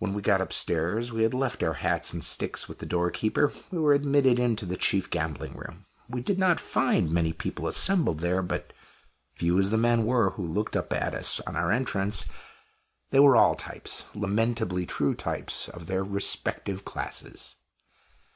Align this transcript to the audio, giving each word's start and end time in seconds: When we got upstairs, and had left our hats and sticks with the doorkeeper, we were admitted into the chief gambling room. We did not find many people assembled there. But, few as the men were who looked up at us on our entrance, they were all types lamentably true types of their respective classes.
When 0.00 0.12
we 0.12 0.22
got 0.22 0.40
upstairs, 0.40 1.10
and 1.10 1.20
had 1.20 1.32
left 1.34 1.62
our 1.62 1.74
hats 1.74 2.12
and 2.12 2.24
sticks 2.24 2.66
with 2.68 2.78
the 2.80 2.84
doorkeeper, 2.84 3.52
we 3.70 3.78
were 3.78 3.92
admitted 3.92 4.40
into 4.40 4.66
the 4.66 4.76
chief 4.76 5.08
gambling 5.08 5.54
room. 5.54 5.86
We 6.08 6.20
did 6.20 6.36
not 6.36 6.58
find 6.58 7.12
many 7.12 7.32
people 7.32 7.68
assembled 7.68 8.18
there. 8.18 8.42
But, 8.42 8.72
few 9.34 9.60
as 9.60 9.70
the 9.70 9.78
men 9.78 10.04
were 10.04 10.30
who 10.30 10.42
looked 10.44 10.74
up 10.74 10.92
at 10.92 11.14
us 11.14 11.38
on 11.46 11.54
our 11.54 11.70
entrance, 11.70 12.26
they 13.10 13.20
were 13.20 13.36
all 13.36 13.54
types 13.54 14.04
lamentably 14.16 14.84
true 14.84 15.14
types 15.14 15.68
of 15.68 15.86
their 15.86 16.02
respective 16.02 16.84
classes. 16.84 17.54